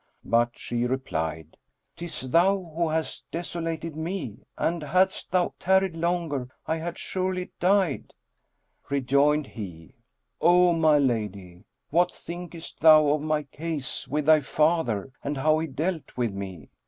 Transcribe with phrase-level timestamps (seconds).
[0.25, 1.57] But she replied,
[1.95, 8.15] "'Tis thou who hast desolated me; and hadst thou tarried longer, I had surely died!"
[8.89, 9.93] Rejoined he,
[10.41, 15.67] "O my lady, what thinkest thou of my case with thy father and how he
[15.67, 16.71] dealt with me?